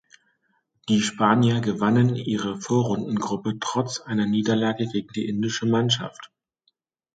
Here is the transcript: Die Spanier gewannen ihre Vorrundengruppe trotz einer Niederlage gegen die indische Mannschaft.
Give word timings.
Die 0.89 0.99
Spanier 0.99 1.59
gewannen 1.61 2.15
ihre 2.15 2.59
Vorrundengruppe 2.59 3.59
trotz 3.59 3.99
einer 3.99 4.25
Niederlage 4.25 4.87
gegen 4.87 5.09
die 5.13 5.27
indische 5.27 5.67
Mannschaft. 5.67 6.31